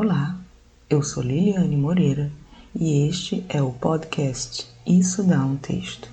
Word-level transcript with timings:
Olá, 0.00 0.38
eu 0.88 1.02
sou 1.02 1.24
Liliane 1.24 1.76
Moreira 1.76 2.30
e 2.72 3.08
este 3.08 3.44
é 3.48 3.60
o 3.60 3.72
podcast 3.72 4.70
Isso 4.86 5.24
Dá 5.24 5.44
um 5.44 5.56
Texto. 5.56 6.08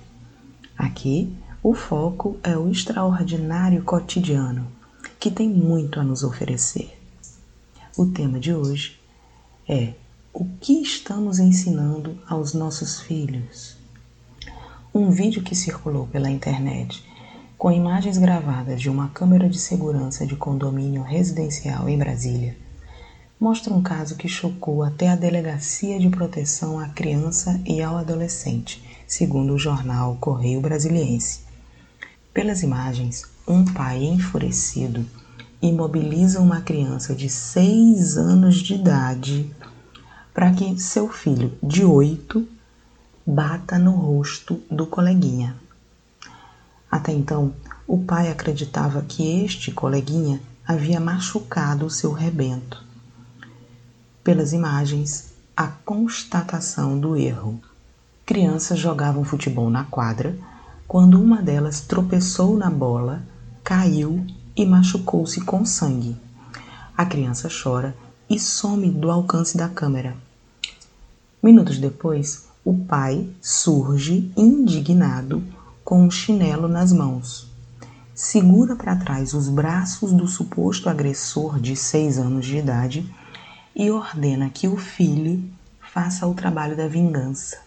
Aqui, 0.76 1.32
o 1.62 1.72
foco 1.72 2.36
é 2.42 2.58
o 2.58 2.68
extraordinário 2.68 3.84
cotidiano, 3.84 4.66
que 5.20 5.30
tem 5.30 5.48
muito 5.48 6.00
a 6.00 6.02
nos 6.02 6.24
oferecer. 6.24 6.98
O 7.96 8.06
tema 8.06 8.40
de 8.40 8.52
hoje 8.52 8.98
é 9.68 9.94
o 10.34 10.44
que 10.60 10.82
estamos 10.82 11.38
ensinando 11.38 12.18
aos 12.26 12.54
nossos 12.54 13.00
filhos. 13.00 13.76
Um 14.92 15.12
vídeo 15.12 15.44
que 15.44 15.54
circulou 15.54 16.08
pela 16.08 16.28
internet 16.28 17.04
com 17.56 17.70
imagens 17.70 18.18
gravadas 18.18 18.80
de 18.80 18.90
uma 18.90 19.10
câmera 19.10 19.48
de 19.48 19.60
segurança 19.60 20.26
de 20.26 20.34
condomínio 20.34 21.04
residencial 21.04 21.88
em 21.88 21.96
Brasília 21.96 22.65
mostra 23.38 23.72
um 23.72 23.82
caso 23.82 24.16
que 24.16 24.28
chocou 24.28 24.82
até 24.82 25.08
a 25.08 25.16
Delegacia 25.16 26.00
de 26.00 26.08
Proteção 26.08 26.78
à 26.78 26.88
Criança 26.88 27.60
e 27.66 27.82
ao 27.82 27.96
Adolescente, 27.96 28.82
segundo 29.06 29.52
o 29.52 29.58
jornal 29.58 30.16
Correio 30.18 30.60
Brasiliense. 30.60 31.40
Pelas 32.32 32.62
imagens, 32.62 33.24
um 33.46 33.64
pai 33.64 34.04
enfurecido 34.04 35.04
imobiliza 35.60 36.40
uma 36.40 36.62
criança 36.62 37.14
de 37.14 37.28
6 37.28 38.16
anos 38.16 38.56
de 38.56 38.74
idade 38.74 39.50
para 40.32 40.50
que 40.52 40.78
seu 40.78 41.08
filho 41.08 41.52
de 41.62 41.84
8 41.84 42.46
bata 43.26 43.78
no 43.78 43.92
rosto 43.92 44.62
do 44.70 44.86
coleguinha. 44.86 45.56
Até 46.90 47.12
então, 47.12 47.52
o 47.86 47.98
pai 47.98 48.30
acreditava 48.30 49.02
que 49.02 49.44
este 49.44 49.72
coleguinha 49.72 50.40
havia 50.66 51.00
machucado 51.00 51.84
o 51.84 51.90
seu 51.90 52.12
rebento 52.12 52.86
pelas 54.26 54.52
imagens, 54.52 55.34
a 55.56 55.68
constatação 55.68 56.98
do 56.98 57.16
erro. 57.16 57.60
Crianças 58.26 58.76
jogavam 58.76 59.22
futebol 59.22 59.70
na 59.70 59.84
quadra 59.84 60.36
quando 60.88 61.22
uma 61.22 61.40
delas 61.40 61.82
tropeçou 61.82 62.56
na 62.56 62.68
bola, 62.68 63.22
caiu 63.62 64.26
e 64.56 64.66
machucou-se 64.66 65.40
com 65.42 65.64
sangue. 65.64 66.16
A 66.98 67.06
criança 67.06 67.48
chora 67.48 67.96
e 68.28 68.36
some 68.36 68.90
do 68.90 69.12
alcance 69.12 69.56
da 69.56 69.68
câmera. 69.68 70.16
Minutos 71.40 71.78
depois, 71.78 72.48
o 72.64 72.74
pai 72.74 73.28
surge 73.40 74.32
indignado 74.36 75.40
com 75.84 76.02
um 76.02 76.10
chinelo 76.10 76.66
nas 76.66 76.90
mãos. 76.90 77.46
Segura 78.12 78.74
para 78.74 78.96
trás 78.96 79.34
os 79.34 79.48
braços 79.48 80.12
do 80.12 80.26
suposto 80.26 80.88
agressor 80.88 81.60
de 81.60 81.76
seis 81.76 82.18
anos 82.18 82.44
de 82.44 82.56
idade 82.56 83.08
e 83.78 83.90
ordena 83.90 84.48
que 84.48 84.66
o 84.66 84.78
filho 84.78 85.44
faça 85.78 86.26
o 86.26 86.32
trabalho 86.32 86.74
da 86.74 86.88
vingança, 86.88 87.58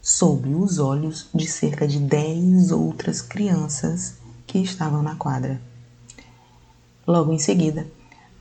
sob 0.00 0.48
os 0.54 0.78
olhos 0.78 1.28
de 1.34 1.46
cerca 1.46 1.86
de 1.86 2.00
dez 2.00 2.72
outras 2.72 3.20
crianças 3.20 4.14
que 4.46 4.58
estavam 4.58 5.02
na 5.02 5.14
quadra. 5.14 5.60
Logo 7.06 7.34
em 7.34 7.38
seguida, 7.38 7.86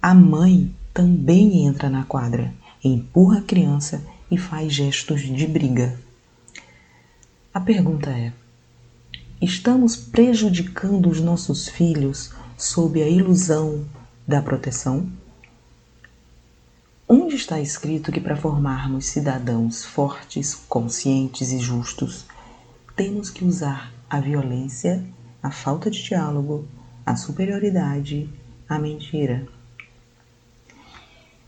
a 0.02 0.14
mãe 0.14 0.74
também 0.94 1.66
entra 1.66 1.90
na 1.90 2.06
quadra, 2.06 2.54
empurra 2.82 3.40
a 3.40 3.44
criança 3.44 4.02
e 4.32 4.38
faz 4.38 4.72
gestos 4.72 5.22
de 5.22 5.46
briga. 5.46 6.00
A 7.54 7.60
pergunta 7.60 8.10
é: 8.10 8.32
estamos 9.42 9.98
prejudicando 9.98 11.10
os 11.10 11.20
nossos 11.20 11.68
filhos 11.68 12.32
sob 12.58 13.04
a 13.04 13.10
ilusão 13.10 13.84
da 14.26 14.42
proteção? 14.42 15.10
Onde 17.08 17.36
está 17.36 17.62
escrito 17.62 18.12
que 18.12 18.20
para 18.20 18.36
formarmos 18.36 19.06
cidadãos 19.06 19.86
fortes, 19.86 20.56
conscientes 20.56 21.52
e 21.52 21.60
justos, 21.60 22.26
temos 22.96 23.30
que 23.30 23.46
usar 23.46 23.94
a 24.10 24.20
violência, 24.20 25.04
a 25.42 25.52
falta 25.52 25.92
de 25.92 26.02
diálogo, 26.02 26.66
a 27.06 27.16
superioridade, 27.16 28.28
a 28.68 28.80
mentira? 28.80 29.48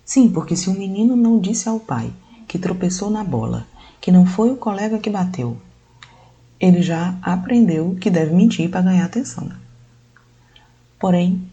Sim, 0.06 0.30
porque 0.30 0.56
se 0.56 0.70
um 0.70 0.78
menino 0.78 1.16
não 1.16 1.40
disse 1.40 1.68
ao 1.68 1.80
pai 1.80 2.14
que 2.48 2.60
tropeçou 2.60 3.10
na 3.10 3.24
bola, 3.24 3.66
que 4.00 4.12
não 4.12 4.28
foi 4.28 4.52
o 4.52 4.58
colega 4.58 5.00
que 5.00 5.10
bateu, 5.10 5.58
ele 6.60 6.84
já 6.84 7.18
aprendeu 7.20 7.98
que 8.00 8.12
deve 8.12 8.32
mentir 8.32 8.70
para 8.70 8.84
ganhar 8.84 9.06
atenção. 9.06 9.52
Porém, 11.00 11.52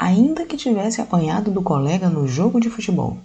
ainda 0.00 0.46
que 0.46 0.56
tivesse 0.56 1.02
apanhado 1.02 1.50
do 1.50 1.60
colega 1.60 2.08
no 2.08 2.26
jogo 2.26 2.58
de 2.58 2.70
futebol. 2.70 3.18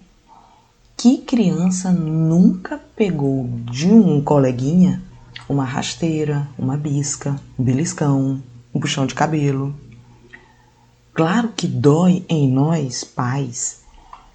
Que 0.97 1.19
criança 1.19 1.89
nunca 1.89 2.77
pegou 2.97 3.47
de 3.71 3.87
um 3.87 4.21
coleguinha 4.21 5.01
uma 5.47 5.63
rasteira, 5.63 6.45
uma 6.59 6.75
bisca, 6.75 7.39
um 7.57 7.63
beliscão, 7.63 8.43
um 8.73 8.79
puxão 8.79 9.05
de 9.05 9.15
cabelo? 9.15 9.73
Claro 11.13 11.53
que 11.55 11.65
dói 11.65 12.25
em 12.27 12.51
nós, 12.51 13.05
pais, 13.05 13.81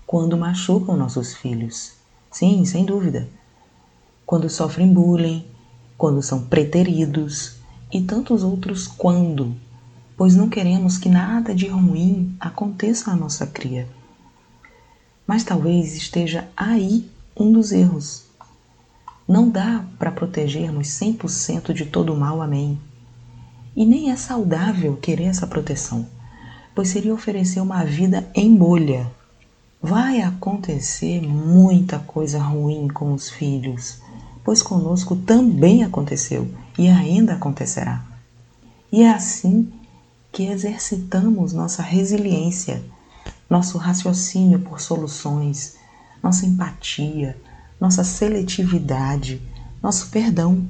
quando 0.06 0.38
machucam 0.38 0.96
nossos 0.96 1.34
filhos. 1.34 1.92
Sim, 2.30 2.64
sem 2.64 2.86
dúvida. 2.86 3.28
Quando 4.24 4.48
sofrem 4.48 4.90
bullying, 4.90 5.44
quando 5.98 6.22
são 6.22 6.40
preteridos 6.46 7.56
e 7.92 8.00
tantos 8.00 8.42
outros 8.42 8.86
quando 8.86 9.54
pois 10.20 10.36
não 10.36 10.50
queremos 10.50 10.98
que 10.98 11.08
nada 11.08 11.54
de 11.54 11.66
ruim 11.66 12.36
aconteça 12.38 13.10
à 13.10 13.16
nossa 13.16 13.46
cria. 13.46 13.88
Mas 15.26 15.42
talvez 15.44 15.96
esteja 15.96 16.46
aí 16.54 17.08
um 17.34 17.50
dos 17.50 17.72
erros. 17.72 18.26
Não 19.26 19.48
dá 19.48 19.82
para 19.98 20.12
protegermos 20.12 20.88
100% 20.88 21.72
de 21.72 21.86
todo 21.86 22.12
o 22.12 22.20
mal, 22.20 22.42
amém. 22.42 22.78
E 23.74 23.86
nem 23.86 24.10
é 24.10 24.16
saudável 24.16 24.94
querer 24.98 25.24
essa 25.24 25.46
proteção, 25.46 26.06
pois 26.74 26.88
seria 26.88 27.14
oferecer 27.14 27.60
uma 27.60 27.82
vida 27.82 28.28
em 28.34 28.54
bolha. 28.54 29.10
Vai 29.80 30.20
acontecer 30.20 31.22
muita 31.22 31.98
coisa 31.98 32.38
ruim 32.38 32.88
com 32.88 33.14
os 33.14 33.30
filhos, 33.30 34.02
pois 34.44 34.60
conosco 34.60 35.16
também 35.16 35.82
aconteceu 35.82 36.46
e 36.78 36.88
ainda 36.88 37.32
acontecerá. 37.32 38.04
E 38.92 39.02
é 39.02 39.10
assim 39.10 39.79
que 40.40 40.46
exercitamos 40.46 41.52
nossa 41.52 41.82
resiliência, 41.82 42.82
nosso 43.46 43.76
raciocínio 43.76 44.58
por 44.58 44.80
soluções, 44.80 45.76
nossa 46.22 46.46
empatia, 46.46 47.36
nossa 47.78 48.02
seletividade, 48.02 49.42
nosso 49.82 50.08
perdão. 50.08 50.66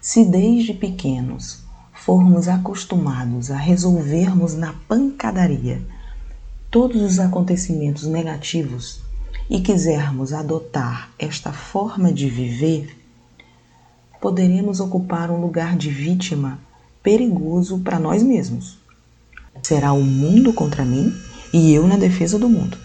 Se 0.00 0.24
desde 0.24 0.74
pequenos 0.74 1.62
formos 1.92 2.48
acostumados 2.48 3.52
a 3.52 3.56
resolvermos 3.56 4.54
na 4.54 4.72
pancadaria 4.88 5.80
todos 6.72 7.00
os 7.02 7.20
acontecimentos 7.20 8.04
negativos 8.04 9.00
e 9.48 9.60
quisermos 9.60 10.32
adotar 10.32 11.08
esta 11.16 11.52
forma 11.52 12.12
de 12.12 12.28
viver, 12.28 12.98
poderemos 14.20 14.80
ocupar 14.80 15.30
um 15.30 15.40
lugar 15.40 15.76
de 15.76 15.88
vítima 15.88 16.58
perigoso 17.02 17.80
para 17.80 17.98
nós 17.98 18.22
mesmos. 18.22 18.78
Será 19.62 19.92
o 19.92 20.02
mundo 20.02 20.52
contra 20.52 20.84
mim 20.84 21.12
e 21.52 21.72
eu 21.72 21.86
na 21.86 21.96
defesa 21.96 22.38
do 22.38 22.48
mundo. 22.48 22.78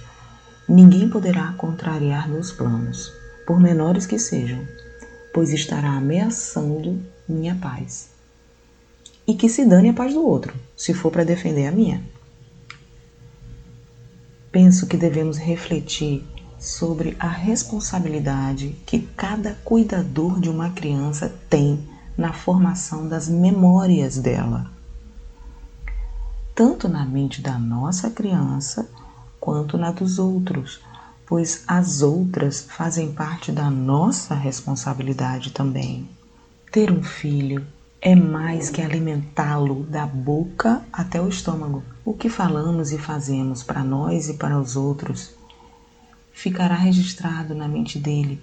Ninguém 0.67 1.09
poderá 1.09 1.53
contrariar 1.53 2.29
meus 2.29 2.51
planos, 2.51 3.11
por 3.45 3.59
menores 3.59 4.05
que 4.05 4.19
sejam, 4.19 4.67
pois 5.33 5.53
estará 5.53 5.91
ameaçando 5.91 7.01
minha 7.27 7.55
paz. 7.55 8.09
E 9.25 9.33
que 9.33 9.49
se 9.49 9.65
dane 9.65 9.89
a 9.89 9.93
paz 9.93 10.13
do 10.13 10.25
outro, 10.25 10.53
se 10.75 10.93
for 10.93 11.11
para 11.11 11.23
defender 11.23 11.67
a 11.67 11.71
minha. 11.71 12.03
Penso 14.51 14.87
que 14.87 14.97
devemos 14.97 15.37
refletir 15.37 16.25
sobre 16.59 17.15
a 17.19 17.27
responsabilidade 17.27 18.75
que 18.85 18.99
cada 19.15 19.53
cuidador 19.63 20.39
de 20.39 20.49
uma 20.49 20.71
criança 20.71 21.33
tem 21.49 21.87
na 22.17 22.33
formação 22.33 23.07
das 23.07 23.29
memórias 23.29 24.17
dela, 24.17 24.71
tanto 26.55 26.89
na 26.89 27.05
mente 27.05 27.41
da 27.41 27.59
nossa 27.59 28.09
criança 28.09 28.89
quanto 29.39 29.77
na 29.77 29.91
dos 29.91 30.17
outros, 30.17 30.81
pois 31.27 31.63
as 31.67 32.01
outras 32.01 32.65
fazem 32.67 33.13
parte 33.13 33.51
da 33.51 33.69
nossa 33.69 34.33
responsabilidade 34.33 35.51
também. 35.51 36.09
Ter 36.71 36.91
um 36.91 37.03
filho 37.03 37.65
é 38.01 38.15
mais 38.15 38.69
que 38.69 38.81
alimentá-lo 38.81 39.83
da 39.83 40.05
boca 40.05 40.81
até 40.91 41.21
o 41.21 41.29
estômago. 41.29 41.83
O 42.03 42.13
que 42.13 42.29
falamos 42.29 42.91
e 42.91 42.97
fazemos 42.97 43.61
para 43.61 43.83
nós 43.83 44.27
e 44.27 44.33
para 44.33 44.59
os 44.59 44.75
outros 44.75 45.33
ficará 46.33 46.75
registrado 46.75 47.53
na 47.53 47.67
mente 47.67 47.99
dele 47.99 48.41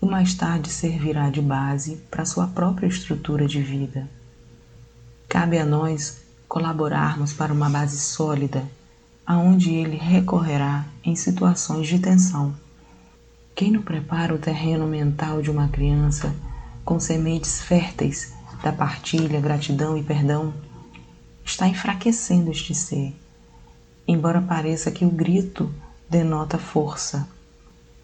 e 0.00 0.06
mais 0.06 0.34
tarde 0.34 0.70
servirá 0.70 1.30
de 1.30 1.40
base 1.40 1.96
para 2.10 2.24
sua 2.24 2.46
própria 2.46 2.86
estrutura 2.86 3.46
de 3.46 3.60
vida. 3.60 4.08
Cabe 5.28 5.58
a 5.58 5.66
nós 5.66 6.22
colaborarmos 6.48 7.32
para 7.32 7.52
uma 7.52 7.68
base 7.68 7.98
sólida, 7.98 8.64
aonde 9.26 9.74
ele 9.74 9.96
recorrerá 9.96 10.86
em 11.04 11.14
situações 11.14 11.86
de 11.86 11.98
tensão. 11.98 12.54
Quem 13.54 13.70
não 13.72 13.82
prepara 13.82 14.34
o 14.34 14.38
terreno 14.38 14.86
mental 14.86 15.42
de 15.42 15.50
uma 15.50 15.68
criança 15.68 16.34
com 16.84 16.98
sementes 16.98 17.60
férteis 17.60 18.32
da 18.62 18.72
partilha, 18.72 19.40
gratidão 19.40 19.98
e 19.98 20.02
perdão, 20.02 20.54
está 21.44 21.68
enfraquecendo 21.68 22.50
este 22.50 22.74
ser, 22.74 23.14
embora 24.06 24.40
pareça 24.40 24.90
que 24.90 25.04
o 25.04 25.10
grito 25.10 25.72
denota 26.08 26.56
força. 26.56 27.28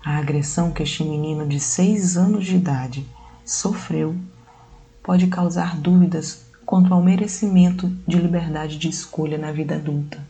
A 0.04 0.18
agressão 0.18 0.70
que 0.70 0.82
este 0.82 1.02
menino 1.02 1.48
de 1.48 1.58
seis 1.58 2.18
anos 2.18 2.44
de 2.44 2.56
idade 2.56 3.08
sofreu 3.42 4.14
pode 5.02 5.28
causar 5.28 5.78
dúvidas 5.78 6.44
quanto 6.66 6.92
ao 6.92 7.02
merecimento 7.02 7.88
de 8.06 8.18
liberdade 8.18 8.76
de 8.76 8.88
escolha 8.88 9.38
na 9.38 9.50
vida 9.50 9.76
adulta. 9.76 10.22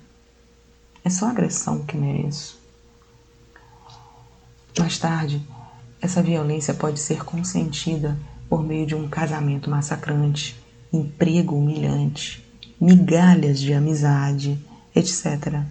É 1.04 1.10
só 1.10 1.26
agressão 1.26 1.84
que 1.84 1.96
mereço. 1.96 2.56
Mais 4.78 4.96
tarde, 4.96 5.44
essa 6.00 6.22
violência 6.22 6.72
pode 6.72 7.00
ser 7.00 7.24
consentida 7.24 8.16
por 8.48 8.62
meio 8.62 8.86
de 8.86 8.94
um 8.94 9.08
casamento 9.08 9.68
massacrante, 9.68 10.56
emprego 10.92 11.56
humilhante, 11.56 12.44
migalhas 12.80 13.58
de 13.58 13.72
amizade, 13.72 14.56
etc. 14.94 15.64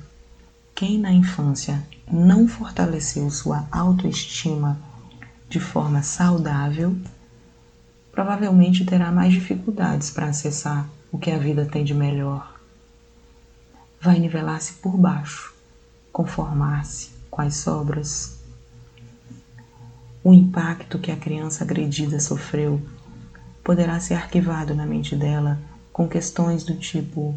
Quem 0.76 0.98
na 0.98 1.12
infância 1.12 1.82
não 2.12 2.48
fortaleceu 2.48 3.30
sua 3.30 3.68
autoestima 3.72 4.80
de 5.48 5.60
forma 5.60 6.02
saudável, 6.02 6.96
provavelmente 8.12 8.86
terá 8.86 9.12
mais 9.12 9.34
dificuldades 9.34 10.10
para 10.10 10.28
acessar 10.28 10.90
o 11.12 11.18
que 11.18 11.32
a 11.32 11.38
vida 11.38 11.66
tem 11.66 11.84
de 11.84 11.94
melhor. 11.94 12.60
Vai 14.02 14.20
nivelar-se 14.20 14.74
por 14.74 14.98
baixo, 14.98 15.54
conformar-se 16.12 17.12
com 17.30 17.42
as 17.42 17.56
sobras 17.58 18.44
o 20.24 20.34
impacto 20.34 20.98
que 21.00 21.12
a 21.12 21.18
criança 21.18 21.66
agredida 21.66 22.18
sofreu 22.20 22.82
poderá 23.64 24.00
ser 24.00 24.14
arquivado 24.14 24.74
na 24.74 24.86
mente 24.86 25.16
dela 25.16 25.60
com 25.92 26.08
questões 26.08 26.64
do 26.64 26.76
tipo: 26.76 27.36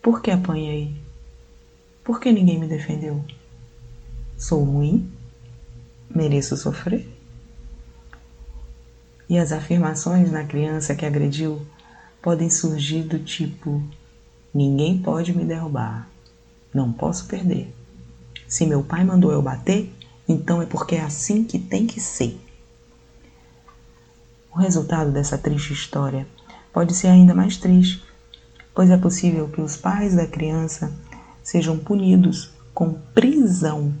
por 0.00 0.22
que 0.22 0.30
apanhei? 0.30 0.94
Por 2.06 2.20
que 2.20 2.30
ninguém 2.30 2.56
me 2.56 2.68
defendeu? 2.68 3.20
Sou 4.38 4.62
ruim? 4.62 5.10
Mereço 6.08 6.56
sofrer? 6.56 7.04
E 9.28 9.36
as 9.36 9.50
afirmações 9.50 10.30
na 10.30 10.44
criança 10.44 10.94
que 10.94 11.04
agrediu 11.04 11.60
podem 12.22 12.48
surgir 12.48 13.02
do 13.02 13.18
tipo: 13.18 13.82
ninguém 14.54 15.02
pode 15.02 15.36
me 15.36 15.44
derrubar, 15.44 16.08
não 16.72 16.92
posso 16.92 17.26
perder. 17.26 17.74
Se 18.46 18.64
meu 18.64 18.84
pai 18.84 19.02
mandou 19.02 19.32
eu 19.32 19.42
bater, 19.42 19.92
então 20.28 20.62
é 20.62 20.66
porque 20.66 20.94
é 20.94 21.02
assim 21.02 21.42
que 21.42 21.58
tem 21.58 21.88
que 21.88 22.00
ser. 22.00 22.38
O 24.54 24.58
resultado 24.60 25.10
dessa 25.10 25.36
triste 25.36 25.72
história 25.72 26.24
pode 26.72 26.94
ser 26.94 27.08
ainda 27.08 27.34
mais 27.34 27.56
triste, 27.56 28.04
pois 28.72 28.90
é 28.90 28.96
possível 28.96 29.48
que 29.48 29.60
os 29.60 29.76
pais 29.76 30.14
da 30.14 30.28
criança 30.28 30.94
sejam 31.46 31.78
punidos 31.78 32.50
com 32.74 32.94
prisão. 33.14 33.94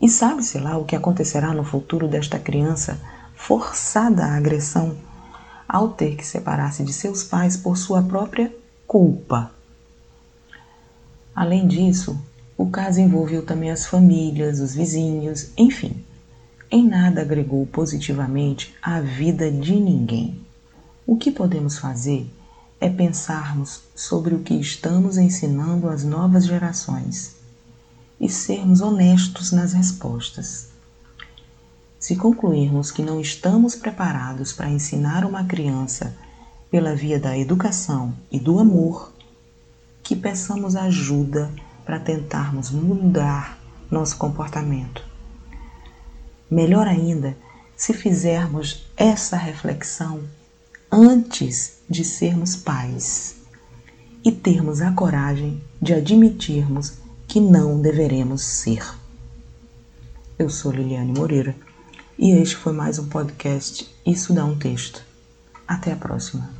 E 0.00 0.08
sabe-se 0.08 0.58
lá 0.58 0.78
o 0.78 0.86
que 0.86 0.96
acontecerá 0.96 1.52
no 1.52 1.62
futuro 1.62 2.08
desta 2.08 2.38
criança 2.38 2.98
forçada 3.34 4.24
à 4.24 4.34
agressão 4.34 4.96
ao 5.68 5.90
ter 5.90 6.16
que 6.16 6.24
separar-se 6.24 6.82
de 6.82 6.94
seus 6.94 7.22
pais 7.22 7.58
por 7.58 7.76
sua 7.76 8.02
própria 8.02 8.50
culpa. 8.86 9.50
Além 11.36 11.68
disso, 11.68 12.18
o 12.56 12.70
caso 12.70 13.00
envolveu 13.00 13.44
também 13.44 13.70
as 13.70 13.84
famílias, 13.84 14.60
os 14.60 14.74
vizinhos, 14.74 15.50
enfim, 15.58 16.02
em 16.70 16.88
nada 16.88 17.20
agregou 17.20 17.66
positivamente 17.66 18.74
à 18.80 18.98
vida 18.98 19.50
de 19.50 19.78
ninguém. 19.78 20.40
O 21.06 21.18
que 21.18 21.30
podemos 21.30 21.76
fazer 21.76 22.26
é 22.80 22.88
pensarmos 22.88 23.82
sobre 23.94 24.34
o 24.34 24.40
que 24.40 24.54
estamos 24.54 25.16
ensinando 25.16 25.88
às 25.88 26.04
novas 26.04 26.46
gerações 26.46 27.36
e 28.20 28.28
sermos 28.28 28.80
honestos 28.80 29.52
nas 29.52 29.72
respostas. 29.72 30.68
Se 31.98 32.16
concluirmos 32.16 32.92
que 32.92 33.02
não 33.02 33.20
estamos 33.20 33.74
preparados 33.74 34.52
para 34.52 34.70
ensinar 34.70 35.24
uma 35.24 35.44
criança 35.44 36.14
pela 36.70 36.94
via 36.94 37.18
da 37.18 37.36
educação 37.36 38.14
e 38.30 38.38
do 38.38 38.58
amor, 38.58 39.12
que 40.02 40.14
peçamos 40.14 40.76
ajuda 40.76 41.52
para 41.84 41.98
tentarmos 41.98 42.70
mudar 42.70 43.58
nosso 43.90 44.16
comportamento. 44.16 45.04
Melhor 46.50 46.86
ainda, 46.86 47.36
se 47.76 47.92
fizermos 47.92 48.86
essa 48.96 49.36
reflexão 49.36 50.22
antes 50.90 51.78
de 51.88 52.04
sermos 52.04 52.56
pais 52.56 53.36
e 54.24 54.32
termos 54.32 54.80
a 54.80 54.92
coragem 54.92 55.62
de 55.80 55.92
admitirmos 55.94 56.94
que 57.26 57.40
não 57.40 57.80
deveremos 57.80 58.42
ser. 58.42 58.82
Eu 60.38 60.48
sou 60.48 60.72
Liliane 60.72 61.12
Moreira 61.12 61.54
e 62.18 62.30
este 62.32 62.56
foi 62.56 62.72
mais 62.72 62.98
um 62.98 63.08
podcast 63.08 63.88
Isso 64.04 64.32
dá 64.32 64.44
um 64.44 64.58
texto. 64.58 65.04
Até 65.66 65.92
a 65.92 65.96
próxima. 65.96 66.57